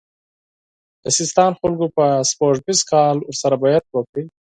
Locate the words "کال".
2.91-3.17